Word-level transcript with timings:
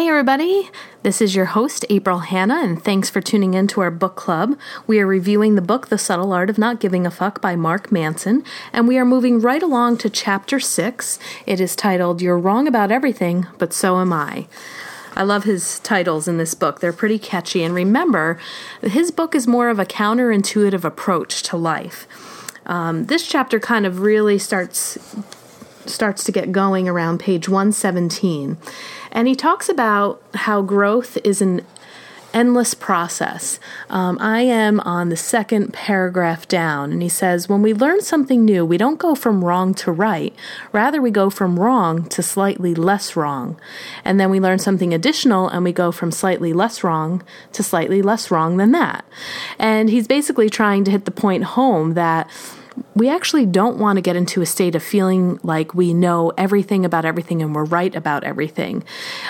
Hey, 0.00 0.08
everybody. 0.08 0.70
This 1.02 1.20
is 1.20 1.36
your 1.36 1.44
host, 1.44 1.84
April 1.90 2.20
Hanna, 2.20 2.62
and 2.62 2.82
thanks 2.82 3.10
for 3.10 3.20
tuning 3.20 3.52
in 3.52 3.66
to 3.66 3.82
our 3.82 3.90
book 3.90 4.16
club. 4.16 4.58
We 4.86 4.98
are 4.98 5.06
reviewing 5.06 5.56
the 5.56 5.60
book, 5.60 5.88
The 5.88 5.98
Subtle 5.98 6.32
Art 6.32 6.48
of 6.48 6.56
Not 6.56 6.80
Giving 6.80 7.06
a 7.06 7.10
Fuck 7.10 7.42
by 7.42 7.54
Mark 7.54 7.92
Manson, 7.92 8.42
and 8.72 8.88
we 8.88 8.96
are 8.96 9.04
moving 9.04 9.42
right 9.42 9.62
along 9.62 9.98
to 9.98 10.08
chapter 10.08 10.58
six. 10.58 11.18
It 11.44 11.60
is 11.60 11.76
titled, 11.76 12.22
You're 12.22 12.38
Wrong 12.38 12.66
About 12.66 12.90
Everything, 12.90 13.46
but 13.58 13.74
So 13.74 13.98
Am 13.98 14.10
I. 14.10 14.46
I 15.14 15.22
love 15.22 15.44
his 15.44 15.78
titles 15.80 16.26
in 16.26 16.38
this 16.38 16.54
book. 16.54 16.80
They're 16.80 16.94
pretty 16.94 17.18
catchy. 17.18 17.62
And 17.62 17.74
remember, 17.74 18.38
his 18.80 19.10
book 19.10 19.34
is 19.34 19.46
more 19.46 19.68
of 19.68 19.78
a 19.78 19.84
counterintuitive 19.84 20.82
approach 20.82 21.42
to 21.42 21.58
life. 21.58 22.06
Um, 22.64 23.04
this 23.04 23.26
chapter 23.26 23.60
kind 23.60 23.84
of 23.84 24.00
really 24.00 24.38
starts 24.38 24.96
starts 25.86 26.24
to 26.24 26.32
get 26.32 26.52
going 26.52 26.88
around 26.88 27.20
page 27.20 27.48
117. 27.48 28.56
And 29.12 29.28
he 29.28 29.34
talks 29.34 29.68
about 29.68 30.22
how 30.34 30.62
growth 30.62 31.18
is 31.24 31.40
an 31.40 31.64
endless 32.32 32.74
process. 32.74 33.58
Um, 33.88 34.18
I 34.20 34.42
am 34.42 34.80
on 34.80 35.08
the 35.08 35.16
second 35.16 35.72
paragraph 35.72 36.46
down, 36.48 36.92
and 36.92 37.02
he 37.02 37.08
says, 37.08 37.48
When 37.48 37.62
we 37.62 37.74
learn 37.74 38.00
something 38.02 38.44
new, 38.44 38.64
we 38.64 38.78
don't 38.78 38.98
go 38.98 39.14
from 39.14 39.44
wrong 39.44 39.74
to 39.74 39.92
right. 39.92 40.34
Rather, 40.72 41.00
we 41.00 41.10
go 41.10 41.30
from 41.30 41.58
wrong 41.58 42.08
to 42.10 42.22
slightly 42.22 42.74
less 42.74 43.16
wrong. 43.16 43.58
And 44.04 44.20
then 44.20 44.30
we 44.30 44.40
learn 44.40 44.58
something 44.58 44.94
additional, 44.94 45.48
and 45.48 45.64
we 45.64 45.72
go 45.72 45.92
from 45.92 46.12
slightly 46.12 46.52
less 46.52 46.84
wrong 46.84 47.22
to 47.52 47.62
slightly 47.62 48.02
less 48.02 48.30
wrong 48.30 48.56
than 48.56 48.72
that. 48.72 49.04
And 49.58 49.90
he's 49.90 50.06
basically 50.06 50.50
trying 50.50 50.84
to 50.84 50.90
hit 50.90 51.04
the 51.04 51.10
point 51.10 51.44
home 51.44 51.94
that 51.94 52.30
we 52.94 53.08
actually 53.08 53.46
don't 53.46 53.78
want 53.78 53.96
to 53.96 54.00
get 54.02 54.16
into 54.16 54.42
a 54.42 54.46
state 54.46 54.74
of 54.74 54.82
feeling 54.82 55.38
like 55.42 55.74
we 55.74 55.94
know 55.94 56.32
everything 56.36 56.84
about 56.84 57.04
everything 57.04 57.40
and 57.42 57.54
we're 57.54 57.64
right 57.64 57.94
about 57.94 58.24
everything. 58.24 58.84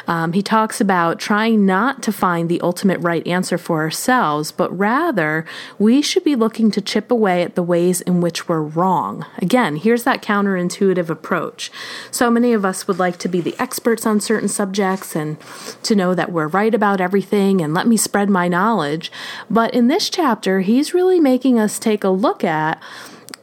Um, 0.07 0.33
he 0.33 0.43
talks 0.43 0.81
about 0.81 1.19
trying 1.19 1.67
not 1.67 2.03
to 2.05 2.13
find 2.13 2.49
the 2.49 2.61
ultimate 2.61 2.99
right 3.01 3.27
answer 3.27 3.59
for 3.59 3.81
ourselves, 3.81 4.52
but 4.52 4.77
rather 4.77 5.45
we 5.79 6.02
should 6.02 6.24
be 6.24 6.37
looking 6.37 6.71
to 6.71 6.80
chip 6.80 7.11
away 7.11 7.43
at 7.43 7.55
the 7.55 7.63
ways 7.63 8.01
in 8.01 8.21
which 8.21 8.49
we're 8.49 8.61
wrong. 8.61 9.27
Again, 9.39 9.77
here's 9.77 10.05
that 10.05 10.23
counterintuitive 10.23 11.09
approach. 11.09 11.71
So 12.11 12.30
many 12.30 12.52
of 12.52 12.65
us 12.65 12.89
would 12.89 12.99
like 12.99 13.19
to 13.19 13.29
be 13.29 13.41
the 13.41 13.57
experts 13.59 14.07
on 14.07 14.21
certain 14.21 14.49
subjects 14.49 15.15
and 15.15 15.37
to 15.83 15.95
know 15.95 16.15
that 16.15 16.33
we're 16.33 16.49
right 16.49 16.74
about 16.74 17.01
everything 17.01 17.61
and 17.61 17.74
let 17.74 17.87
me 17.87 17.96
spread 17.96 18.30
my 18.30 18.49
knowledge. 18.49 19.13
But 19.49 19.74
in 19.74 19.89
this 19.89 20.11
chapter, 20.11 20.61
he's 20.61 20.95
really 20.95 21.21
making 21.21 21.59
us 21.59 21.79
take 21.79 22.05
a 22.05 22.09
look 22.09 22.45
at 22.45 22.83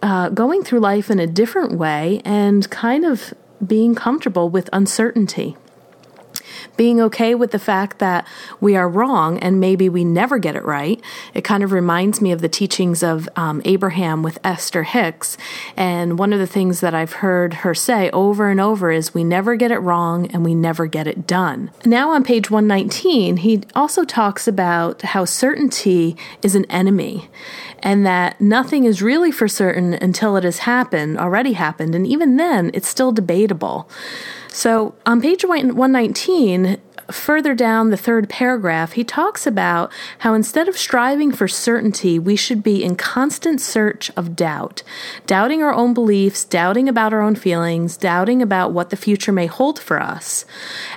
uh, 0.01 0.29
going 0.29 0.63
through 0.63 0.79
life 0.79 1.09
in 1.09 1.19
a 1.19 1.27
different 1.27 1.73
way 1.73 2.21
and 2.23 2.69
kind 2.69 3.05
of 3.05 3.33
being 3.65 3.95
comfortable 3.95 4.49
with 4.49 4.69
uncertainty 4.71 5.57
being 6.75 7.01
okay 7.01 7.35
with 7.35 7.51
the 7.51 7.59
fact 7.59 7.99
that 7.99 8.27
we 8.59 8.75
are 8.75 8.87
wrong 8.87 9.37
and 9.39 9.59
maybe 9.59 9.89
we 9.89 10.03
never 10.03 10.37
get 10.37 10.55
it 10.55 10.63
right. 10.63 11.01
It 11.33 11.43
kind 11.43 11.63
of 11.63 11.71
reminds 11.71 12.21
me 12.21 12.31
of 12.31 12.41
the 12.41 12.49
teachings 12.49 13.03
of 13.03 13.29
um, 13.35 13.61
Abraham 13.65 14.23
with 14.23 14.39
Esther 14.43 14.83
Hicks. 14.83 15.37
And 15.75 16.17
one 16.19 16.33
of 16.33 16.39
the 16.39 16.47
things 16.47 16.79
that 16.81 16.93
I've 16.93 17.13
heard 17.13 17.55
her 17.55 17.73
say 17.73 18.09
over 18.11 18.49
and 18.49 18.59
over 18.59 18.91
is 18.91 19.13
we 19.13 19.23
never 19.23 19.55
get 19.55 19.71
it 19.71 19.79
wrong 19.79 20.27
and 20.31 20.43
we 20.43 20.55
never 20.55 20.87
get 20.87 21.07
it 21.07 21.27
done. 21.27 21.71
Now 21.85 22.11
on 22.11 22.23
page 22.23 22.49
119, 22.49 23.37
he 23.37 23.63
also 23.75 24.03
talks 24.03 24.47
about 24.47 25.01
how 25.01 25.25
certainty 25.25 26.15
is 26.41 26.55
an 26.55 26.65
enemy 26.65 27.29
and 27.79 28.05
that 28.05 28.39
nothing 28.41 28.85
is 28.85 29.01
really 29.01 29.31
for 29.31 29.47
certain 29.47 29.93
until 29.93 30.35
it 30.35 30.43
has 30.43 30.59
happened, 30.59 31.17
already 31.17 31.53
happened. 31.53 31.95
And 31.95 32.05
even 32.07 32.37
then, 32.37 32.71
it's 32.73 32.87
still 32.87 33.11
debatable. 33.11 33.89
So 34.57 34.95
on 35.05 35.21
page 35.21 35.45
119, 35.45 36.81
further 37.11 37.53
down 37.53 37.89
the 37.89 37.97
third 37.97 38.29
paragraph, 38.29 38.93
he 38.93 39.03
talks 39.03 39.47
about 39.47 39.91
how 40.19 40.33
instead 40.33 40.67
of 40.67 40.77
striving 40.77 41.31
for 41.31 41.47
certainty, 41.47 42.19
we 42.19 42.35
should 42.35 42.63
be 42.63 42.83
in 42.83 42.95
constant 42.95 43.61
search 43.61 44.11
of 44.17 44.35
doubt, 44.35 44.83
doubting 45.25 45.63
our 45.63 45.73
own 45.73 45.93
beliefs, 45.93 46.43
doubting 46.43 46.89
about 46.89 47.13
our 47.13 47.21
own 47.21 47.35
feelings, 47.35 47.97
doubting 47.97 48.41
about 48.41 48.71
what 48.71 48.89
the 48.89 48.97
future 48.97 49.31
may 49.31 49.45
hold 49.45 49.79
for 49.79 50.01
us. 50.01 50.45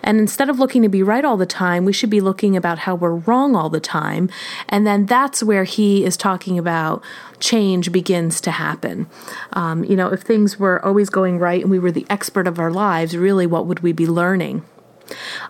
And 0.03 0.19
instead 0.19 0.49
of 0.49 0.59
looking 0.59 0.83
to 0.83 0.89
be 0.89 1.03
right 1.03 1.25
all 1.25 1.37
the 1.37 1.47
time, 1.47 1.85
we 1.85 1.93
should 1.93 2.11
be 2.11 2.21
looking 2.21 2.57
about 2.57 2.81
how 2.81 2.95
we're 2.95 3.15
wrong 3.15 3.55
all 3.55 3.71
the 3.71 3.81
time. 3.81 4.29
And 4.69 4.87
then 4.87 5.07
that's 5.07 5.43
where 5.43 5.65
he 5.65 6.05
is 6.05 6.17
talking 6.17 6.59
about 6.59 7.03
change 7.39 7.91
begins 7.91 8.41
to 8.43 8.51
happen. 8.51 9.07
Um, 9.53 9.85
you 9.85 9.97
know, 9.97 10.09
if 10.09 10.23
things 10.23 10.59
were 10.59 10.85
always 10.85 11.11
going 11.11 11.39
right 11.39 11.63
and 11.63 11.71
we 11.71 11.79
were 11.79 11.93
the 11.93 12.07
expert 12.11 12.47
of 12.47 12.59
our 12.59 12.71
lives, 12.71 13.17
really, 13.17 13.47
what 13.47 13.67
would 13.67 13.81
we 13.81 13.93
be 13.93 14.07
learning? 14.07 14.63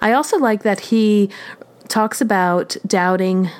I 0.00 0.12
also 0.12 0.38
like 0.38 0.62
that 0.62 0.80
he 0.80 1.30
talks 1.88 2.20
about 2.20 2.76
doubting 2.86 3.50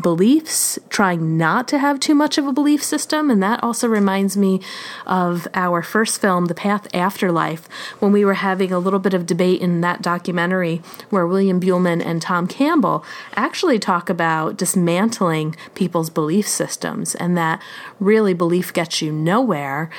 beliefs, 0.00 0.78
trying 0.88 1.38
not 1.38 1.66
to 1.68 1.78
have 1.78 1.98
too 1.98 2.14
much 2.14 2.38
of 2.38 2.46
a 2.46 2.52
belief 2.52 2.82
system. 2.82 3.30
And 3.30 3.42
that 3.42 3.62
also 3.62 3.88
reminds 3.88 4.36
me 4.36 4.60
of 5.06 5.48
our 5.54 5.82
first 5.82 6.20
film, 6.20 6.46
The 6.46 6.54
Path 6.54 6.86
After 6.94 7.32
Life, 7.32 7.68
when 7.98 8.12
we 8.12 8.24
were 8.24 8.34
having 8.34 8.72
a 8.72 8.78
little 8.78 8.98
bit 8.98 9.14
of 9.14 9.26
debate 9.26 9.60
in 9.60 9.80
that 9.80 10.02
documentary 10.02 10.82
where 11.10 11.26
William 11.26 11.60
Buhlman 11.60 12.04
and 12.04 12.20
Tom 12.20 12.46
Campbell 12.46 13.04
actually 13.36 13.78
talk 13.78 14.10
about 14.10 14.56
dismantling 14.56 15.56
people's 15.74 16.10
belief 16.10 16.46
systems 16.46 17.14
and 17.14 17.36
that 17.36 17.62
really 17.98 18.34
belief 18.34 18.72
gets 18.72 19.00
you 19.00 19.10
nowhere 19.10 19.90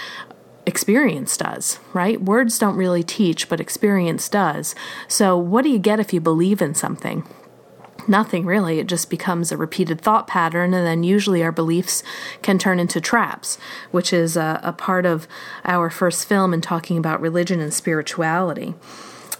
experience 0.67 1.35
does, 1.37 1.79
right? 1.93 2.21
Words 2.21 2.59
don't 2.59 2.75
really 2.75 3.03
teach, 3.03 3.49
but 3.49 3.59
experience 3.59 4.29
does. 4.29 4.75
So, 5.07 5.35
what 5.35 5.63
do 5.63 5.69
you 5.69 5.79
get 5.79 5.99
if 5.99 6.13
you 6.13 6.21
believe 6.21 6.61
in 6.61 6.75
something? 6.75 7.23
nothing 8.07 8.45
really. 8.45 8.79
It 8.79 8.87
just 8.87 9.09
becomes 9.09 9.51
a 9.51 9.57
repeated 9.57 10.01
thought 10.01 10.27
pattern, 10.27 10.73
and 10.73 10.85
then 10.85 11.03
usually 11.03 11.43
our 11.43 11.51
beliefs 11.51 12.03
can 12.41 12.57
turn 12.57 12.79
into 12.79 13.01
traps, 13.01 13.57
which 13.91 14.13
is 14.13 14.37
a, 14.37 14.59
a 14.63 14.73
part 14.73 15.05
of 15.05 15.27
our 15.65 15.89
first 15.89 16.27
film 16.27 16.53
in 16.53 16.61
talking 16.61 16.97
about 16.97 17.21
religion 17.21 17.59
and 17.59 17.73
spirituality. 17.73 18.75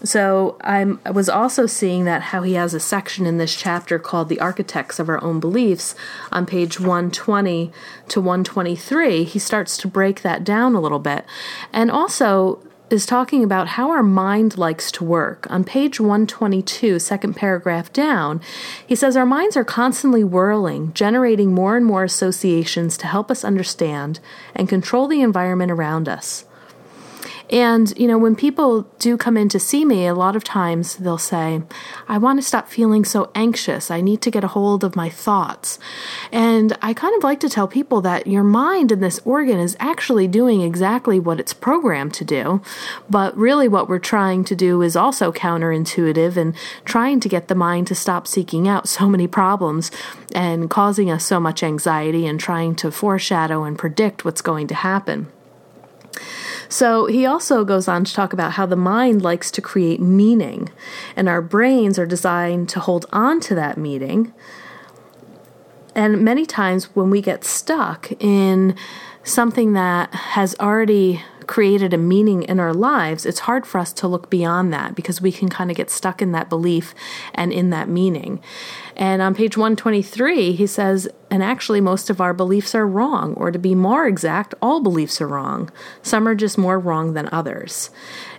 So 0.04 0.56
I'm, 0.60 1.00
I 1.04 1.10
was 1.10 1.28
also 1.28 1.66
seeing 1.66 2.04
that 2.04 2.22
how 2.22 2.42
he 2.42 2.54
has 2.54 2.72
a 2.72 2.80
section 2.80 3.26
in 3.26 3.38
this 3.38 3.54
chapter 3.54 3.98
called 3.98 4.28
"The 4.28 4.40
Architects 4.40 4.98
of 4.98 5.08
Our 5.08 5.22
Own 5.22 5.40
Beliefs" 5.40 5.94
on 6.30 6.46
page 6.46 6.78
120 6.78 7.72
to 8.08 8.20
123. 8.20 9.24
He 9.24 9.38
starts 9.38 9.76
to 9.78 9.88
break 9.88 10.22
that 10.22 10.44
down 10.44 10.74
a 10.74 10.80
little 10.80 11.00
bit, 11.00 11.24
and 11.72 11.90
also 11.90 12.62
is 12.90 13.04
talking 13.04 13.44
about 13.44 13.68
how 13.68 13.90
our 13.90 14.02
mind 14.02 14.56
likes 14.56 14.90
to 14.92 15.04
work. 15.04 15.46
On 15.50 15.62
page 15.64 16.00
122, 16.00 16.98
second 16.98 17.34
paragraph 17.34 17.92
down, 17.92 18.40
he 18.86 18.94
says 18.94 19.16
our 19.16 19.26
minds 19.26 19.56
are 19.56 19.64
constantly 19.64 20.24
whirling, 20.24 20.92
generating 20.94 21.52
more 21.52 21.76
and 21.76 21.84
more 21.84 22.04
associations 22.04 22.96
to 22.98 23.06
help 23.06 23.30
us 23.30 23.44
understand 23.44 24.20
and 24.54 24.68
control 24.68 25.06
the 25.06 25.20
environment 25.20 25.70
around 25.70 26.08
us. 26.08 26.44
And, 27.50 27.96
you 27.98 28.06
know, 28.06 28.18
when 28.18 28.36
people 28.36 28.82
do 28.98 29.16
come 29.16 29.36
in 29.36 29.48
to 29.50 29.58
see 29.58 29.84
me, 29.84 30.06
a 30.06 30.14
lot 30.14 30.36
of 30.36 30.44
times 30.44 30.96
they'll 30.96 31.16
say, 31.16 31.62
I 32.06 32.18
want 32.18 32.38
to 32.38 32.46
stop 32.46 32.68
feeling 32.68 33.04
so 33.04 33.30
anxious. 33.34 33.90
I 33.90 34.00
need 34.00 34.20
to 34.22 34.30
get 34.30 34.44
a 34.44 34.48
hold 34.48 34.84
of 34.84 34.96
my 34.96 35.08
thoughts. 35.08 35.78
And 36.30 36.76
I 36.82 36.92
kind 36.92 37.16
of 37.16 37.24
like 37.24 37.40
to 37.40 37.48
tell 37.48 37.66
people 37.66 38.00
that 38.02 38.26
your 38.26 38.44
mind 38.44 38.92
and 38.92 39.02
this 39.02 39.20
organ 39.24 39.58
is 39.58 39.76
actually 39.80 40.28
doing 40.28 40.60
exactly 40.60 41.18
what 41.18 41.40
it's 41.40 41.54
programmed 41.54 42.12
to 42.14 42.24
do. 42.24 42.60
But 43.08 43.36
really, 43.36 43.68
what 43.68 43.88
we're 43.88 43.98
trying 43.98 44.44
to 44.44 44.54
do 44.54 44.82
is 44.82 44.96
also 44.96 45.32
counterintuitive 45.32 46.36
and 46.36 46.54
trying 46.84 47.20
to 47.20 47.28
get 47.28 47.48
the 47.48 47.54
mind 47.54 47.86
to 47.86 47.94
stop 47.94 48.26
seeking 48.26 48.68
out 48.68 48.88
so 48.88 49.08
many 49.08 49.26
problems 49.26 49.90
and 50.34 50.68
causing 50.68 51.10
us 51.10 51.24
so 51.24 51.40
much 51.40 51.62
anxiety 51.62 52.26
and 52.26 52.38
trying 52.38 52.74
to 52.76 52.90
foreshadow 52.90 53.64
and 53.64 53.78
predict 53.78 54.24
what's 54.24 54.42
going 54.42 54.66
to 54.66 54.74
happen. 54.74 55.28
So 56.68 57.06
he 57.06 57.24
also 57.24 57.64
goes 57.64 57.88
on 57.88 58.04
to 58.04 58.12
talk 58.12 58.32
about 58.32 58.52
how 58.52 58.66
the 58.66 58.76
mind 58.76 59.22
likes 59.22 59.50
to 59.52 59.62
create 59.62 60.00
meaning, 60.00 60.68
and 61.16 61.28
our 61.28 61.40
brains 61.40 61.98
are 61.98 62.06
designed 62.06 62.68
to 62.70 62.80
hold 62.80 63.06
on 63.12 63.40
to 63.40 63.54
that 63.54 63.78
meaning. 63.78 64.34
And 65.94 66.22
many 66.22 66.46
times 66.46 66.94
when 66.94 67.10
we 67.10 67.22
get 67.22 67.44
stuck 67.44 68.12
in 68.20 68.76
something 69.28 69.72
that 69.74 70.14
has 70.14 70.54
already 70.58 71.22
created 71.46 71.94
a 71.94 71.98
meaning 71.98 72.42
in 72.42 72.60
our 72.60 72.74
lives, 72.74 73.24
it's 73.24 73.40
hard 73.40 73.66
for 73.66 73.78
us 73.78 73.92
to 73.94 74.06
look 74.06 74.28
beyond 74.28 74.72
that 74.72 74.94
because 74.94 75.20
we 75.20 75.32
can 75.32 75.48
kind 75.48 75.70
of 75.70 75.76
get 75.76 75.90
stuck 75.90 76.20
in 76.20 76.32
that 76.32 76.48
belief 76.48 76.94
and 77.34 77.52
in 77.52 77.70
that 77.70 77.88
meaning. 77.88 78.40
And 78.94 79.22
on 79.22 79.34
page 79.34 79.56
123, 79.56 80.52
he 80.52 80.66
says, 80.66 81.08
and 81.30 81.42
actually, 81.42 81.80
most 81.80 82.08
of 82.08 82.20
our 82.20 82.32
beliefs 82.32 82.74
are 82.74 82.86
wrong, 82.86 83.34
or 83.34 83.50
to 83.50 83.58
be 83.58 83.74
more 83.74 84.06
exact, 84.06 84.54
all 84.62 84.80
beliefs 84.80 85.20
are 85.20 85.28
wrong. 85.28 85.70
Some 86.02 86.26
are 86.26 86.34
just 86.34 86.56
more 86.56 86.78
wrong 86.78 87.12
than 87.12 87.28
others. 87.30 87.90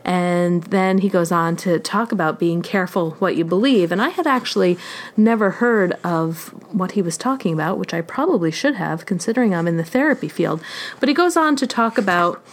And 0.04 0.64
then 0.64 1.00
he 1.00 1.10
goes 1.10 1.32
on 1.32 1.56
to 1.58 1.78
talk 1.80 2.12
about 2.12 2.40
being 2.40 2.62
careful 2.62 3.12
what 3.12 3.36
you 3.36 3.46
believe. 3.46 3.92
And 3.92 4.02
I 4.02 4.10
had 4.10 4.26
actually 4.26 4.78
never 5.16 5.52
heard 5.52 5.94
of 6.04 6.48
what 6.74 6.94
he 6.94 7.02
was 7.02 7.16
talking 7.16 7.54
about, 7.54 7.78
which 7.78 7.94
I 7.94 8.02
probably 8.02 8.50
should 8.50 8.76
have, 8.76 9.06
considering 9.06 9.54
I'm 9.54 9.68
in 9.68 9.78
the 9.78 9.84
therapy 9.84 10.28
field. 10.28 10.62
But 11.00 11.10
he 11.10 11.16
goes 11.16 11.38
on 11.38 11.56
to 11.58 11.68
talk 11.68 11.98
about 11.98 12.44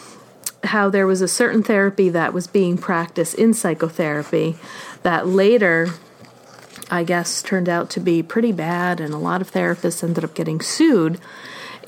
how 0.64 0.90
there 0.90 1.06
was 1.06 1.20
a 1.20 1.28
certain 1.28 1.62
therapy 1.62 2.08
that 2.08 2.32
was 2.32 2.46
being 2.46 2.76
practiced 2.76 3.34
in 3.34 3.54
psychotherapy 3.54 4.56
that 5.02 5.26
later 5.26 5.88
I 6.90 7.02
guess 7.02 7.42
turned 7.42 7.68
out 7.68 7.90
to 7.90 8.00
be 8.00 8.22
pretty 8.22 8.52
bad, 8.52 9.00
and 9.00 9.12
a 9.12 9.18
lot 9.18 9.40
of 9.40 9.50
therapists 9.50 10.04
ended 10.04 10.22
up 10.22 10.34
getting 10.34 10.60
sued 10.60 11.20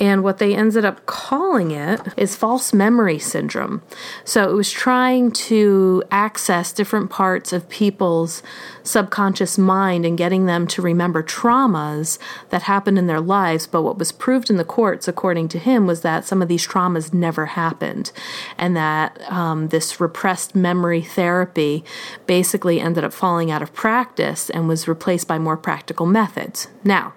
and 0.00 0.22
what 0.22 0.38
they 0.38 0.54
ended 0.54 0.84
up 0.84 1.04
calling 1.06 1.70
it 1.70 2.00
is 2.16 2.36
false 2.36 2.72
memory 2.72 3.18
syndrome. 3.18 3.82
So 4.24 4.48
it 4.48 4.54
was 4.54 4.70
trying 4.70 5.32
to 5.32 6.02
access 6.10 6.72
different 6.72 7.10
parts 7.10 7.52
of 7.52 7.68
people's 7.68 8.42
subconscious 8.82 9.58
mind 9.58 10.06
and 10.06 10.16
getting 10.16 10.46
them 10.46 10.66
to 10.68 10.82
remember 10.82 11.22
traumas 11.22 12.18
that 12.50 12.62
happened 12.62 12.98
in 12.98 13.06
their 13.06 13.20
lives. 13.20 13.66
But 13.66 13.82
what 13.82 13.98
was 13.98 14.12
proved 14.12 14.50
in 14.50 14.56
the 14.56 14.64
courts, 14.64 15.08
according 15.08 15.48
to 15.48 15.58
him, 15.58 15.86
was 15.86 16.02
that 16.02 16.24
some 16.24 16.42
of 16.42 16.48
these 16.48 16.66
traumas 16.66 17.12
never 17.12 17.46
happened, 17.46 18.12
and 18.56 18.76
that 18.76 19.20
um, 19.30 19.68
this 19.68 20.00
repressed 20.00 20.54
memory 20.54 21.02
therapy 21.02 21.84
basically 22.26 22.80
ended 22.80 23.04
up 23.04 23.12
falling 23.12 23.50
out 23.50 23.62
of 23.62 23.74
practice 23.74 24.48
and 24.50 24.68
was 24.68 24.88
replaced 24.88 25.28
by 25.28 25.38
more 25.38 25.56
practical 25.56 26.06
methods. 26.06 26.68
Now, 26.84 27.14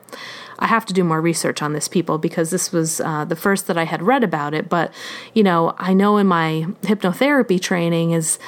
I 0.61 0.67
have 0.67 0.85
to 0.85 0.93
do 0.93 1.03
more 1.03 1.19
research 1.19 1.61
on 1.61 1.73
this, 1.73 1.87
people, 1.87 2.17
because 2.17 2.51
this 2.51 2.71
was 2.71 3.01
uh, 3.01 3.25
the 3.25 3.35
first 3.35 3.67
that 3.67 3.77
I 3.77 3.83
had 3.83 4.03
read 4.03 4.23
about 4.23 4.53
it. 4.53 4.69
But, 4.69 4.93
you 5.33 5.43
know, 5.43 5.73
I 5.77 5.93
know 5.93 6.17
in 6.17 6.27
my 6.27 6.67
hypnotherapy 6.83 7.59
training 7.59 8.11
is, 8.11 8.39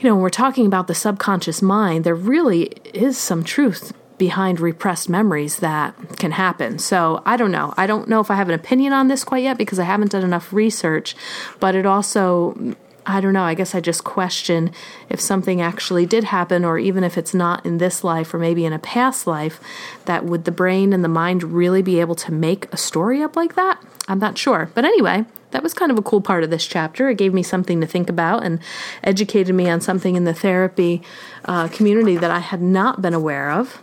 you 0.00 0.08
know, 0.08 0.14
when 0.14 0.22
we're 0.22 0.30
talking 0.30 0.66
about 0.66 0.86
the 0.86 0.94
subconscious 0.94 1.60
mind, 1.62 2.04
there 2.04 2.14
really 2.14 2.64
is 2.94 3.18
some 3.18 3.44
truth 3.44 3.92
behind 4.18 4.60
repressed 4.60 5.10
memories 5.10 5.58
that 5.58 5.94
can 6.18 6.32
happen. 6.32 6.78
So 6.78 7.22
I 7.26 7.36
don't 7.36 7.52
know. 7.52 7.74
I 7.76 7.86
don't 7.86 8.08
know 8.08 8.20
if 8.20 8.30
I 8.30 8.36
have 8.36 8.48
an 8.48 8.54
opinion 8.54 8.94
on 8.94 9.08
this 9.08 9.22
quite 9.22 9.42
yet 9.42 9.58
because 9.58 9.78
I 9.78 9.84
haven't 9.84 10.12
done 10.12 10.24
enough 10.24 10.54
research, 10.54 11.14
but 11.60 11.74
it 11.74 11.84
also 11.84 12.74
I 13.08 13.20
don't 13.20 13.32
know. 13.32 13.44
I 13.44 13.54
guess 13.54 13.72
I 13.72 13.80
just 13.80 14.02
question 14.02 14.72
if 15.08 15.20
something 15.20 15.60
actually 15.60 16.06
did 16.06 16.24
happen, 16.24 16.64
or 16.64 16.76
even 16.76 17.04
if 17.04 17.16
it's 17.16 17.32
not 17.32 17.64
in 17.64 17.78
this 17.78 18.02
life 18.02 18.34
or 18.34 18.38
maybe 18.38 18.64
in 18.64 18.72
a 18.72 18.80
past 18.80 19.28
life, 19.28 19.60
that 20.06 20.24
would 20.24 20.44
the 20.44 20.50
brain 20.50 20.92
and 20.92 21.04
the 21.04 21.08
mind 21.08 21.44
really 21.44 21.82
be 21.82 22.00
able 22.00 22.16
to 22.16 22.32
make 22.32 22.66
a 22.72 22.76
story 22.76 23.22
up 23.22 23.36
like 23.36 23.54
that? 23.54 23.80
I'm 24.08 24.18
not 24.18 24.36
sure. 24.36 24.70
But 24.74 24.84
anyway, 24.84 25.24
that 25.52 25.62
was 25.62 25.72
kind 25.72 25.92
of 25.92 25.98
a 25.98 26.02
cool 26.02 26.20
part 26.20 26.42
of 26.42 26.50
this 26.50 26.66
chapter. 26.66 27.08
It 27.08 27.16
gave 27.16 27.32
me 27.32 27.44
something 27.44 27.80
to 27.80 27.86
think 27.86 28.10
about 28.10 28.42
and 28.42 28.58
educated 29.04 29.54
me 29.54 29.70
on 29.70 29.80
something 29.80 30.16
in 30.16 30.24
the 30.24 30.34
therapy 30.34 31.00
uh, 31.44 31.68
community 31.68 32.16
that 32.16 32.32
I 32.32 32.40
had 32.40 32.60
not 32.60 33.00
been 33.00 33.14
aware 33.14 33.52
of. 33.52 33.80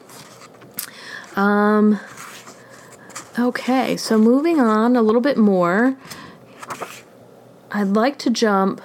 Um, 1.38 2.00
okay, 3.40 3.96
so 3.96 4.18
moving 4.18 4.60
on 4.60 4.98
a 4.98 5.02
little 5.02 5.22
bit 5.22 5.38
more, 5.38 5.96
I'd 7.72 7.88
like 7.88 8.20
to 8.20 8.30
jump 8.30 8.81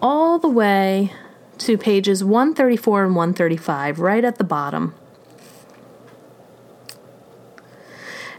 all 0.00 0.38
the 0.38 0.48
way 0.48 1.12
to 1.58 1.76
pages 1.76 2.24
134 2.24 3.04
and 3.04 3.14
135, 3.14 4.00
right 4.00 4.24
at 4.24 4.36
the 4.36 4.44
bottom. 4.44 4.94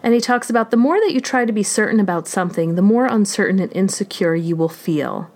And 0.03 0.13
he 0.13 0.19
talks 0.19 0.49
about 0.49 0.71
the 0.71 0.77
more 0.77 0.99
that 0.99 1.13
you 1.13 1.21
try 1.21 1.45
to 1.45 1.53
be 1.53 1.63
certain 1.63 1.99
about 1.99 2.27
something, 2.27 2.75
the 2.75 2.81
more 2.81 3.05
uncertain 3.05 3.59
and 3.59 3.71
insecure 3.73 4.35
you 4.35 4.55
will 4.55 4.69
feel. 4.69 5.29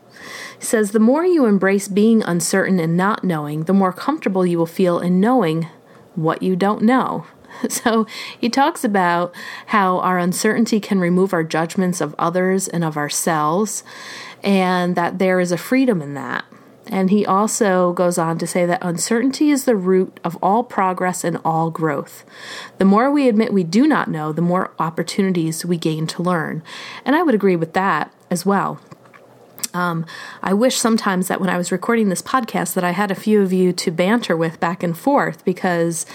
He 0.58 0.66
says, 0.66 0.92
the 0.92 1.00
more 1.00 1.24
you 1.26 1.46
embrace 1.46 1.88
being 1.88 2.24
uncertain 2.24 2.80
and 2.80 2.98
not 2.98 3.24
knowing, 3.24 3.66
the 3.66 3.74
more 3.74 3.94
comfortable 3.94 4.46
you 4.46 4.58
will 4.58 4.66
feel 4.66 5.00
in 5.00 5.20
knowing 5.20 5.68
what 6.16 6.42
you 6.42 6.56
don't 6.56 6.82
know. 6.82 7.26
So 7.70 8.06
he 8.38 8.50
talks 8.50 8.84
about 8.84 9.34
how 9.68 10.00
our 10.00 10.20
uncertainty 10.20 10.82
can 10.82 11.00
remove 11.00 11.32
our 11.32 11.44
judgments 11.44 12.02
of 12.02 12.14
others 12.20 12.68
and 12.68 12.84
of 12.84 12.98
ourselves, 12.98 13.82
and 14.46 14.96
that 14.96 15.20
there 15.20 15.40
is 15.40 15.52
a 15.52 15.58
freedom 15.58 16.02
in 16.02 16.14
that. 16.14 16.46
And 16.88 17.10
he 17.10 17.26
also 17.26 17.94
goes 17.94 18.20
on 18.20 18.38
to 18.38 18.46
say 18.46 18.68
that 18.68 18.86
uncertainty 18.86 19.50
is 19.50 19.66
the 19.66 19.76
root 19.76 20.20
of 20.24 20.38
all 20.42 20.64
progress 20.64 21.24
and 21.24 21.40
all 21.44 21.72
growth. 21.72 22.24
The 22.78 22.86
more 22.86 23.10
we 23.10 23.28
admit 23.28 23.52
we 23.52 23.64
do 23.64 23.88
not 23.88 24.08
know, 24.08 24.32
the 24.32 24.44
more 24.44 24.72
opportunities 24.78 25.66
we 25.66 25.78
gain 25.78 26.06
to 26.06 26.22
learn. 26.22 26.62
And 27.04 27.16
I 27.16 27.24
would 27.24 27.34
agree 27.34 27.56
with 27.56 27.74
that 27.74 28.14
as 28.30 28.46
well. 28.46 28.80
Um, 29.76 30.06
I 30.42 30.54
wish 30.54 30.78
sometimes 30.78 31.28
that 31.28 31.42
when 31.42 31.50
I 31.50 31.58
was 31.58 31.70
recording 31.70 32.08
this 32.08 32.22
podcast 32.22 32.76
that 32.76 32.84
I 32.86 32.92
had 32.92 33.12
a 33.12 33.16
few 33.16 33.42
of 33.42 33.52
you 33.52 33.74
to 33.74 33.92
banter 33.92 34.38
with 34.38 34.58
back 34.62 34.84
and 34.84 34.98
forth 34.98 35.44
because 35.44 36.06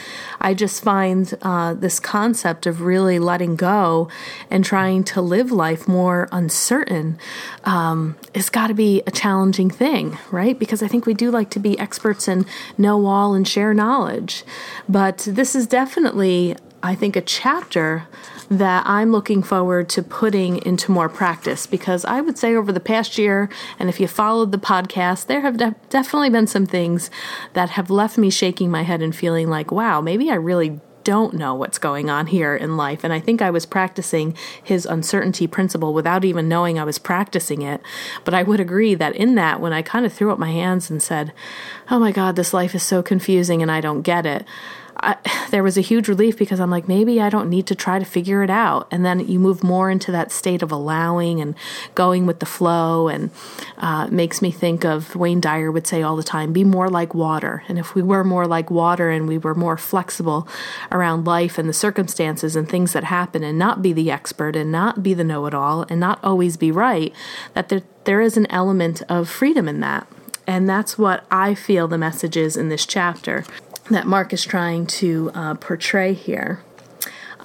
I 0.40 0.54
just 0.54 0.82
find 0.82 1.32
uh, 1.42 1.74
this 1.74 2.00
concept 2.00 2.64
of 2.64 2.80
really 2.80 3.18
letting 3.18 3.56
go 3.56 4.08
and 4.50 4.64
trying 4.64 5.04
to 5.04 5.20
live 5.20 5.52
life 5.52 5.86
more 5.86 6.26
uncertain 6.32 7.18
um, 7.64 8.16
has 8.34 8.48
got 8.48 8.68
to 8.68 8.74
be 8.74 9.02
a 9.06 9.10
challenging 9.10 9.68
thing, 9.68 10.16
right? 10.30 10.58
Because 10.58 10.82
I 10.82 10.88
think 10.88 11.04
we 11.04 11.12
do 11.12 11.30
like 11.30 11.50
to 11.50 11.58
be 11.58 11.78
experts 11.78 12.28
and 12.28 12.46
know 12.78 13.04
all 13.04 13.34
and 13.34 13.46
share 13.46 13.74
knowledge, 13.74 14.42
but 14.88 15.18
this 15.18 15.54
is 15.54 15.66
definitely 15.66 16.56
I 16.82 16.94
think, 16.94 17.16
a 17.16 17.20
chapter 17.20 18.04
that 18.50 18.85
I'm 18.85 19.12
looking 19.12 19.44
forward 19.44 19.88
to 19.91 20.02
putting 20.02 20.58
into 20.67 20.91
more 20.91 21.08
practice 21.08 21.67
because 21.67 22.05
I 22.05 22.20
would 22.20 22.37
say 22.37 22.56
over 22.56 22.73
the 22.73 22.81
past 22.81 23.17
year, 23.17 23.49
and 23.79 23.88
if 23.88 24.00
you 24.00 24.08
followed 24.08 24.50
the 24.50 24.58
podcast, 24.58 25.26
there 25.26 25.43
have 25.43 25.56
de- 25.56 25.76
definitely 25.88 26.31
been 26.31 26.49
some 26.49 26.67
things 26.67 27.11
that 27.52 27.70
have 27.70 27.91
left 27.91 28.19
me 28.19 28.29
shaking 28.29 28.69
my 28.69 28.82
head 28.82 29.02
and 29.02 29.14
feeling 29.14 29.49
like, 29.49 29.70
wow, 29.70 30.00
maybe 30.00 30.31
I 30.31 30.35
really 30.35 30.81
don't 31.05 31.35
know 31.35 31.55
what's 31.55 31.79
going 31.79 32.11
on 32.11 32.26
here 32.26 32.55
in 32.55 32.76
life. 32.76 33.05
And 33.05 33.12
I 33.12 33.20
think 33.20 33.41
I 33.41 33.50
was 33.50 33.67
practicing 33.67 34.37
his 34.62 34.85
uncertainty 34.85 35.46
principle 35.46 35.94
without 35.94 36.25
even 36.25 36.49
knowing 36.49 36.79
I 36.79 36.85
was 36.85 36.99
practicing 36.99 37.62
it. 37.62 37.81
But 38.25 38.35
I 38.35 38.43
would 38.43 38.61
agree 38.61 38.94
that 38.96 39.17
in 39.17 39.35
that, 39.37 39.61
when 39.61 39.73
I 39.73 39.82
kind 39.82 40.05
of 40.05 40.12
threw 40.12 40.32
up 40.32 40.38
my 40.38 40.50
hands 40.50 40.91
and 40.91 41.03
said, 41.03 41.32
Oh 41.88 41.99
my 41.99 42.12
God, 42.12 42.37
this 42.37 42.53
life 42.53 42.75
is 42.75 42.82
so 42.82 43.03
confusing 43.03 43.62
and 43.62 43.70
I 43.70 43.81
don't 43.81 44.03
get 44.03 44.26
it, 44.26 44.44
I, 44.96 45.16
there 45.50 45.62
was 45.62 45.76
a 45.78 45.81
huge 45.81 46.08
relief 46.08 46.38
because 46.38 46.60
I'm 46.60 46.70
like, 46.70 46.88
maybe 46.88 47.20
I 47.20 47.28
don't 47.28 47.48
need 47.48 47.66
to 47.69 47.75
try 47.75 47.98
to 47.98 48.04
figure 48.04 48.42
it 48.42 48.50
out. 48.50 48.88
And 48.90 49.04
then 49.04 49.26
you 49.26 49.38
move 49.38 49.62
more 49.62 49.90
into 49.90 50.12
that 50.12 50.32
state 50.32 50.62
of 50.62 50.72
allowing 50.72 51.40
and 51.40 51.54
going 51.94 52.26
with 52.26 52.40
the 52.40 52.46
flow. 52.46 53.08
And 53.08 53.31
uh, 53.78 54.08
makes 54.08 54.42
me 54.42 54.50
think 54.50 54.84
of 54.84 55.16
Wayne 55.16 55.40
Dyer 55.40 55.70
would 55.70 55.87
say 55.87 56.02
all 56.02 56.16
the 56.16 56.22
time, 56.22 56.52
be 56.52 56.64
more 56.64 56.88
like 56.88 57.14
water. 57.14 57.62
And 57.69 57.78
if 57.78 57.94
we 57.94 58.02
were 58.02 58.25
more 58.25 58.46
like 58.46 58.70
water 58.70 59.10
and 59.10 59.26
we 59.26 59.38
were 59.38 59.54
more 59.54 59.76
flexible 59.76 60.46
around 60.93 61.25
life 61.25 61.58
and 61.58 61.69
the 61.69 61.75
circumstances 61.75 62.56
and 62.56 62.69
things 62.69 62.93
that 62.93 63.04
happen 63.04 63.43
and 63.43 63.58
not 63.58 63.82
be 63.82 63.93
the 63.93 64.10
expert 64.10 64.56
and 64.56 64.70
not 64.70 65.02
be 65.02 65.14
the 65.14 65.25
know 65.25 65.46
it 65.46 65.54
all 65.54 65.86
and 65.88 66.00
not 66.00 66.19
always 66.22 66.56
be 66.56 66.70
right, 66.70 67.12
that 67.54 67.69
there, 67.69 67.82
there 68.04 68.20
is 68.20 68.36
an 68.36 68.46
element 68.50 69.02
of 69.08 69.28
freedom 69.28 69.69
in 69.69 69.81
that. 69.81 70.06
And 70.46 70.69
that's 70.69 70.98
what 70.98 71.25
I 71.31 71.54
feel 71.54 71.86
the 71.86 71.98
message 71.98 72.36
is 72.36 72.56
in 72.56 72.70
this 72.70 72.84
chapter 72.84 73.44
that 73.90 74.06
Mark 74.06 74.32
is 74.32 74.44
trying 74.44 74.87
to 74.87 75.31
uh, 75.34 75.54
portray 75.54 76.12
here. 76.12 76.62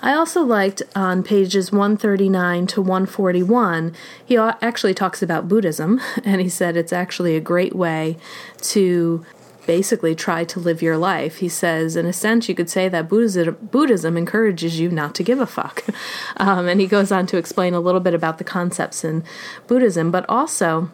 I 0.01 0.13
also 0.13 0.43
liked 0.43 0.83
on 0.95 1.23
pages 1.23 1.71
139 1.71 2.67
to 2.67 2.81
141, 2.81 3.95
he 4.23 4.37
actually 4.37 4.93
talks 4.93 5.23
about 5.23 5.47
Buddhism, 5.47 5.99
and 6.23 6.41
he 6.41 6.49
said 6.49 6.77
it's 6.77 6.93
actually 6.93 7.35
a 7.35 7.41
great 7.41 7.75
way 7.75 8.17
to 8.61 9.25
basically 9.65 10.13
try 10.13 10.43
to 10.43 10.59
live 10.59 10.81
your 10.81 10.97
life. 10.97 11.37
He 11.37 11.49
says, 11.49 11.95
in 11.95 12.05
a 12.05 12.13
sense, 12.13 12.47
you 12.47 12.53
could 12.53 12.69
say 12.69 12.87
that 12.87 13.09
Buddhism, 13.09 13.57
Buddhism 13.61 14.15
encourages 14.15 14.79
you 14.79 14.91
not 14.91 15.15
to 15.15 15.23
give 15.23 15.39
a 15.39 15.47
fuck. 15.47 15.83
Um, 16.37 16.67
and 16.67 16.81
he 16.81 16.87
goes 16.87 17.13
on 17.13 17.27
to 17.27 17.37
explain 17.37 17.73
a 17.73 17.79
little 17.79 18.01
bit 18.01 18.13
about 18.13 18.39
the 18.39 18.43
concepts 18.43 19.05
in 19.05 19.23
Buddhism, 19.67 20.11
but 20.11 20.25
also 20.27 20.91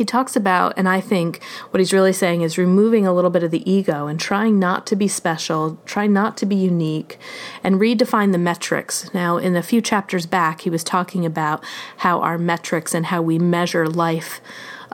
he 0.00 0.04
talks 0.06 0.34
about, 0.34 0.72
and 0.78 0.88
I 0.88 0.98
think 0.98 1.42
what 1.68 1.78
he's 1.78 1.92
really 1.92 2.14
saying 2.14 2.40
is 2.40 2.56
removing 2.56 3.06
a 3.06 3.12
little 3.12 3.28
bit 3.28 3.42
of 3.42 3.50
the 3.50 3.70
ego 3.70 4.06
and 4.06 4.18
trying 4.18 4.58
not 4.58 4.86
to 4.86 4.96
be 4.96 5.08
special, 5.08 5.78
trying 5.84 6.14
not 6.14 6.38
to 6.38 6.46
be 6.46 6.56
unique, 6.56 7.18
and 7.62 7.76
redefine 7.76 8.32
the 8.32 8.38
metrics. 8.38 9.12
Now, 9.12 9.36
in 9.36 9.56
a 9.56 9.62
few 9.62 9.82
chapters 9.82 10.24
back, 10.24 10.62
he 10.62 10.70
was 10.70 10.82
talking 10.82 11.26
about 11.26 11.62
how 11.98 12.22
our 12.22 12.38
metrics 12.38 12.94
and 12.94 13.06
how 13.06 13.20
we 13.20 13.38
measure 13.38 13.86
life. 13.86 14.40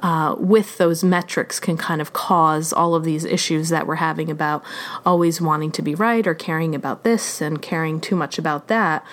Uh, 0.02 0.34
with 0.38 0.76
those 0.76 1.04
metrics 1.04 1.60
can 1.60 1.76
kind 1.76 2.00
of 2.00 2.12
cause 2.12 2.72
all 2.72 2.96
of 2.96 3.04
these 3.04 3.24
issues 3.24 3.68
that 3.68 3.86
we're 3.86 3.94
having 3.94 4.28
about 4.28 4.62
always 5.06 5.40
wanting 5.40 5.70
to 5.70 5.82
be 5.82 5.94
right 5.94 6.26
or 6.26 6.34
caring 6.34 6.74
about 6.74 7.04
this 7.04 7.40
and 7.40 7.62
caring 7.62 8.00
too 8.00 8.16
much 8.16 8.38
about 8.38 8.66
that. 8.66 9.06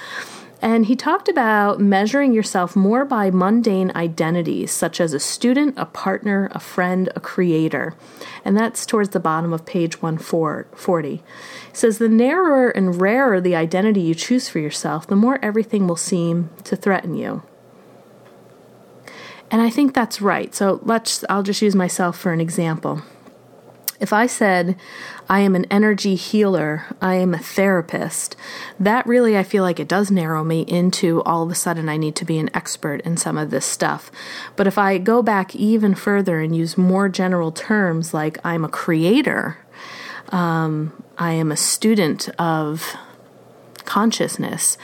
And 0.64 0.86
he 0.86 0.96
talked 0.96 1.28
about 1.28 1.82
measuring 1.82 2.32
yourself 2.32 2.74
more 2.74 3.04
by 3.04 3.30
mundane 3.30 3.92
identities, 3.98 4.72
such 4.72 5.02
as 5.02 5.12
a 5.12 5.20
student, 5.20 5.74
a 5.78 5.86
partner, 5.86 6.50
a 6.54 6.60
friend, 6.62 7.10
a 7.18 7.20
creator. 7.20 7.96
And 8.46 8.56
that's 8.56 8.86
towards 8.86 9.10
the 9.10 9.20
bottom 9.20 9.52
of 9.52 9.66
page 9.66 10.02
140. 10.02 11.16
He 11.16 11.22
says, 11.74 11.98
The 11.98 12.08
narrower 12.08 12.70
and 12.70 13.02
rarer 13.02 13.42
the 13.42 13.58
identity 13.58 14.00
you 14.00 14.16
choose 14.16 14.48
for 14.48 14.60
yourself, 14.60 15.06
the 15.06 15.18
more 15.18 15.38
everything 15.42 15.86
will 15.86 15.98
seem 15.98 16.50
to 16.64 16.78
threaten 16.78 17.14
you. 17.14 17.44
And 19.52 19.62
I 19.62 19.70
think 19.70 19.94
that's 19.94 20.22
right. 20.22 20.56
So 20.56 20.80
let's, 20.84 21.26
I'll 21.30 21.44
just 21.44 21.62
use 21.62 21.76
myself 21.76 22.18
for 22.18 22.32
an 22.32 22.40
example. 22.40 23.02
If 24.04 24.12
I 24.12 24.28
said, 24.28 24.76
I 25.30 25.40
am 25.40 25.56
an 25.56 25.66
energy 25.72 26.16
healer, 26.16 26.84
I 27.02 27.16
am 27.16 27.34
a 27.34 27.38
therapist, 27.38 28.36
that 28.78 29.08
really 29.08 29.38
I 29.38 29.44
feel 29.44 29.64
like 29.64 29.80
it 29.80 29.88
does 29.88 30.12
narrow 30.12 30.44
me 30.44 30.64
into 30.64 31.24
all 31.24 31.42
of 31.42 31.50
a 31.50 31.56
sudden 31.56 31.88
I 31.88 31.96
need 31.96 32.18
to 32.18 32.26
be 32.26 32.38
an 32.38 32.50
expert 32.54 33.00
in 33.06 33.16
some 33.16 33.38
of 33.38 33.50
this 33.50 33.66
stuff. 33.66 34.12
But 34.58 34.68
if 34.68 34.78
I 34.78 34.98
go 34.98 35.24
back 35.24 35.56
even 35.56 35.96
further 35.96 36.42
and 36.42 36.54
use 36.54 36.78
more 36.78 37.08
general 37.08 37.54
terms 37.54 38.14
like 38.14 38.38
I'm 38.44 38.66
a 38.66 38.70
creator, 38.70 39.58
um, 40.34 40.92
I 41.18 41.32
am 41.32 41.50
a 41.50 41.56
student 41.56 42.28
of 42.38 42.98
consciousness, 43.86 44.78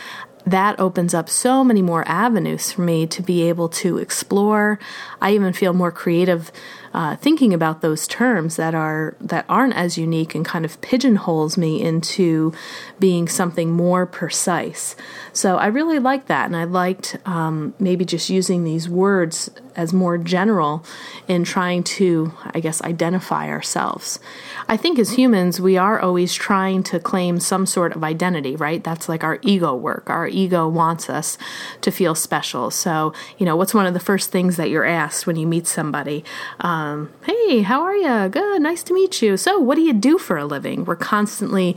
that 0.46 0.80
opens 0.80 1.14
up 1.14 1.30
so 1.30 1.64
many 1.64 1.82
more 1.82 2.08
avenues 2.08 2.72
for 2.72 2.82
me 2.82 3.06
to 3.08 3.22
be 3.22 3.50
able 3.50 3.68
to 3.70 3.98
explore. 3.98 4.80
I 5.22 5.34
even 5.34 5.52
feel 5.52 5.74
more 5.74 5.92
creative 5.92 6.52
uh, 6.93 7.15
thinking 7.17 7.53
about 7.53 7.81
those 7.81 8.08
terms 8.08 8.55
that 8.55 8.74
are 8.74 9.15
that 9.22 9.46
aren't 9.48 9.75
as 9.75 9.98
unique 9.98 10.36
and 10.36 10.46
kind 10.46 10.65
of 10.65 10.79
pigeonholes 10.81 11.58
me 11.58 11.81
into 11.81 12.53
being 13.00 13.27
something 13.27 13.72
more 13.72 14.05
precise. 14.05 14.96
So 15.34 15.58
I 15.58 15.67
really 15.67 16.00
like 16.00 16.27
that, 16.27 16.46
and 16.46 16.55
I 16.55 16.63
liked 16.63 17.17
um, 17.25 17.74
maybe 17.79 18.05
just 18.05 18.29
using 18.29 18.63
these 18.63 18.89
words 18.89 19.50
as 19.75 19.93
more 19.93 20.17
general 20.17 20.84
in 21.27 21.43
trying 21.43 21.84
to, 21.84 22.34
I 22.53 22.60
guess, 22.60 22.81
identify 22.81 23.48
ourselves. 23.48 24.19
I 24.67 24.75
think 24.75 25.00
as 25.00 25.12
humans, 25.12 25.62
we 25.62 25.77
are 25.77 26.00
always 26.00 26.34
trying 26.34 26.84
to 26.84 27.00
claim 27.00 27.39
some 27.39 27.65
sort 27.65 27.96
of 27.96 28.03
identity, 28.03 28.55
right? 28.55 28.84
That's 28.84 29.08
like 29.08 29.24
our 29.24 29.39
ego 29.41 29.74
work. 29.74 30.10
Our 30.10 30.27
ego 30.27 30.67
wants 30.67 31.10
us 31.10 31.38
to 31.81 31.91
feel 31.91 32.13
special. 32.13 32.72
So, 32.72 33.13
you 33.38 33.46
know, 33.46 33.55
what's 33.55 33.74
one 33.74 33.86
of 33.86 33.93
the 33.93 34.00
first 34.01 34.31
things 34.31 34.58
that 34.58 34.69
you're 34.69 34.86
asked 34.86 35.25
when 35.25 35.38
you 35.38 35.48
meet 35.48 35.65
somebody? 35.65 36.25
Um, 36.60 36.79
hey, 37.26 37.62
how 37.62 37.82
are 37.82 37.96
you? 37.96 38.30
Good, 38.30 38.62
nice 38.62 38.84
to 38.84 38.94
meet 38.94 39.22
you. 39.22 39.38
So, 39.38 39.60
what 39.60 39.76
do 39.76 39.82
you 39.82 39.94
do 39.94 40.18
for 40.18 40.38
a 40.38 40.46
living? 40.46 40.86
We're 40.86 40.96
constantly 40.96 41.76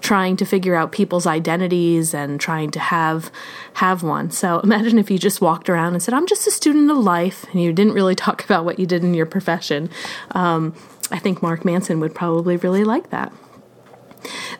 trying 0.00 0.36
to 0.36 0.44
figure 0.44 0.74
out 0.74 0.92
people's 0.92 1.26
identities 1.26 2.14
and 2.14 2.40
trying 2.40 2.70
to 2.72 2.80
have 2.80 3.30
have 3.74 4.02
one. 4.02 4.30
So 4.30 4.60
imagine 4.64 4.98
if 4.98 5.10
you 5.10 5.18
just 5.18 5.40
walked 5.40 5.68
around 5.68 5.94
and 5.94 6.02
said, 6.02 6.14
"I'm 6.14 6.26
just 6.26 6.46
a 6.46 6.50
student 6.50 6.90
of 6.90 6.98
life," 6.98 7.44
and 7.52 7.62
you 7.62 7.72
didn't 7.72 7.94
really 7.94 8.14
talk 8.14 8.44
about 8.46 8.64
what 8.64 8.78
you 8.78 8.86
did 8.86 9.02
in 9.02 9.14
your 9.14 9.26
profession. 9.26 9.90
Um, 10.32 10.74
I 11.10 11.18
think 11.18 11.42
Mark 11.42 11.64
Manson 11.64 12.00
would 12.00 12.14
probably 12.14 12.56
really 12.56 12.84
like 12.84 13.10
that. 13.10 13.32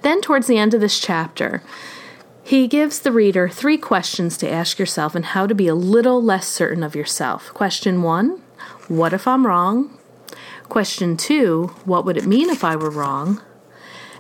Then, 0.03 0.21
towards 0.21 0.47
the 0.47 0.59
end 0.59 0.75
of 0.75 0.81
this 0.81 1.01
chapter, 1.01 1.63
he 2.45 2.67
gives 2.67 3.01
the 3.01 3.13
reader 3.13 3.49
three 3.49 3.79
questions 3.79 4.37
to 4.39 4.51
ask 4.51 4.79
yourself 4.79 5.15
and 5.15 5.25
how 5.25 5.47
to 5.47 5.55
be 5.55 5.69
a 5.69 5.75
little 5.75 6.23
less 6.23 6.49
certain 6.49 6.83
of 6.83 6.97
yourself. 6.97 7.55
Question 7.55 8.03
one 8.03 8.42
What 8.89 9.13
if 9.13 9.29
I'm 9.29 9.47
wrong? 9.47 9.97
Question 10.69 11.17
two 11.17 11.73
What 11.85 12.05
would 12.05 12.17
it 12.17 12.27
mean 12.27 12.51
if 12.51 12.65
I 12.65 12.77
were 12.77 12.91
wrong? 12.91 13.41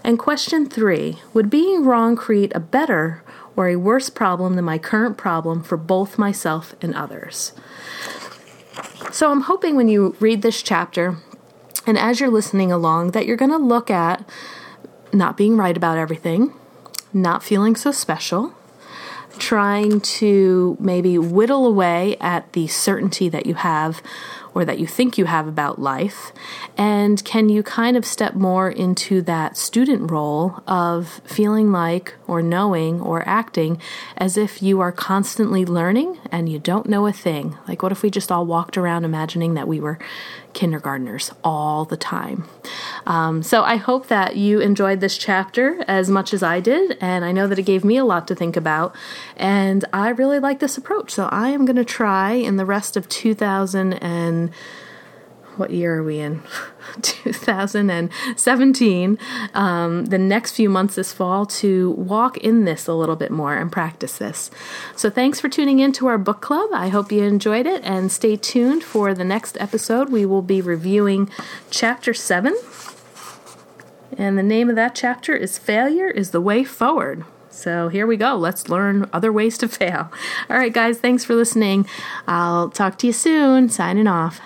And 0.05 0.19
question 0.19 0.69
three 0.69 1.19
Would 1.35 1.51
being 1.51 1.85
wrong 1.85 2.17
create 2.17 2.53
a 2.55 2.61
better 2.61 3.23
or 3.57 3.69
a 3.69 3.77
worse 3.77 4.09
problem 4.09 4.55
than 4.55 4.65
my 4.65 4.79
current 4.79 5.17
problem 5.17 5.63
for 5.63 5.77
both 5.77 6.19
myself 6.19 6.75
and 6.81 6.95
others? 6.95 7.53
So 9.11 9.31
I'm 9.31 9.43
hoping 9.43 9.77
when 9.77 9.89
you 9.89 10.17
read 10.21 10.43
this 10.43 10.63
chapter 10.63 11.19
and 11.87 11.99
as 11.99 12.21
you're 12.21 12.31
listening 12.31 12.71
along 12.71 13.11
that 13.11 13.27
you're 13.27 13.37
going 13.37 13.51
to 13.51 13.59
look 13.59 13.91
at 13.91 14.27
not 15.13 15.37
being 15.37 15.57
right 15.57 15.77
about 15.77 15.99
everything, 15.99 16.55
not 17.13 17.43
feeling 17.43 17.77
so 17.77 17.91
special, 17.91 18.55
trying 19.39 20.01
to 20.01 20.77
maybe 20.81 21.19
whittle 21.19 21.67
away 21.67 22.17
at 22.21 22.53
the 22.53 22.67
certainty 22.69 23.29
that 23.29 23.47
you 23.47 23.55
have 23.55 24.03
or 24.55 24.65
that 24.65 24.79
you 24.79 24.87
think 24.87 25.19
you 25.19 25.25
have 25.25 25.47
about 25.47 25.81
life? 25.81 26.33
And 26.77 27.25
can 27.25 27.49
you 27.49 27.63
kind 27.63 27.97
of 27.97 28.05
step 28.05 28.35
more 28.35 28.71
into 28.71 29.23
that 29.23 29.57
student 29.57 30.11
role 30.11 30.63
of 30.67 31.21
feeling 31.25 31.73
like 31.73 32.15
or 32.27 32.43
knowing 32.43 33.01
or 33.01 33.27
acting 33.29 33.81
as 34.17 34.37
if 34.37 34.63
you 34.63 34.81
are 34.81 34.93
constantly 34.93 35.65
learning 35.65 36.19
and 36.31 36.49
you 36.49 36.59
don't 36.59 36.89
know 36.89 37.07
a 37.07 37.13
thing? 37.13 37.57
Like, 37.69 37.83
what 37.83 37.93
if 37.93 38.03
we 38.03 38.11
just 38.11 38.33
all 38.33 38.47
walked 38.47 38.77
around 38.77 39.05
imagining 39.05 39.55
that 39.55 39.69
we 39.69 39.81
were 39.81 39.99
kindergartners 40.53 41.31
all 41.43 41.85
the 41.85 41.97
time? 41.97 42.49
Um, 43.07 43.43
so, 43.43 43.63
I 43.63 43.77
hope 43.77 44.09
that 44.09 44.37
you 44.37 44.61
enjoyed 44.61 45.01
this 45.01 45.19
chapter 45.19 45.85
as 45.89 46.09
much 46.09 46.33
as 46.33 46.43
I 46.43 46.61
did, 46.61 46.97
and 47.01 47.25
I 47.25 47.33
know 47.33 47.47
that 47.47 47.59
it 47.59 47.63
gave 47.63 47.85
me 47.85 47.97
a 47.97 48.05
lot 48.05 48.29
to 48.29 48.35
think 48.35 48.57
about. 48.57 48.95
And 49.37 49.85
I 49.93 50.11
really 50.11 50.39
like 50.39 50.61
this 50.61 50.79
approach. 50.79 51.11
So, 51.11 51.29
I 51.31 51.49
am 51.49 51.65
going 51.65 51.77
to 51.77 51.85
try 51.85 52.33
in 52.33 52.57
the 52.57 52.67
rest 52.67 52.97
of 52.97 53.09
2000 53.09 53.95
and 53.95 54.42
what 55.57 55.71
year 55.71 55.99
are 55.99 56.03
we 56.03 56.19
in? 56.19 56.43
2017. 57.03 59.19
Um, 59.55 60.05
the 60.07 60.19
next 60.19 60.53
few 60.53 60.69
months 60.69 60.95
this 60.95 61.13
fall 61.13 61.47
to 61.47 61.91
walk 61.93 62.39
in 62.39 62.65
this 62.65 62.87
a 62.87 62.95
little 62.95 63.17
bit 63.17 63.31
more 63.31 63.55
and 63.55 63.71
practice 63.71 64.19
this. 64.19 64.51
So, 64.97 65.11
thanks 65.11 65.41
for 65.41 65.49
tuning 65.49 65.81
in 65.81 65.93
to 65.93 66.07
our 66.07 66.19
book 66.19 66.41
club. 66.41 66.71
I 66.73 66.89
hope 66.89 67.13
you 67.13 67.23
enjoyed 67.23 67.67
it 67.67 67.83
and 67.85 68.11
stay 68.11 68.37
tuned 68.37 68.83
for 68.83 69.15
the 69.15 69.25
next 69.25 69.57
episode. 69.61 70.11
We 70.11 70.27
will 70.27 70.43
be 70.43 70.61
reviewing 70.61 71.31
chapter 71.71 72.15
7. 72.15 72.57
And 74.17 74.37
the 74.37 74.43
name 74.43 74.69
of 74.69 74.77
that 74.77 74.95
chapter 74.95 75.35
is 75.35 75.59
Failure 75.59 76.09
is 76.09 76.31
the 76.31 76.41
Way 76.41 76.65
Forward. 76.65 77.25
So 77.63 77.89
here 77.89 78.09
we 78.09 78.17
go. 78.17 78.35
Let's 78.37 78.69
learn 78.69 79.09
other 79.13 79.33
ways 79.33 79.57
to 79.59 79.69
fail. 79.69 80.11
All 80.51 80.59
right, 80.59 80.73
guys, 80.73 80.99
thanks 80.99 81.25
for 81.25 81.35
listening. 81.35 81.87
I'll 82.27 82.71
talk 82.71 82.99
to 82.99 83.07
you 83.07 83.13
soon. 83.13 83.69
Signing 83.69 84.09
off. 84.09 84.41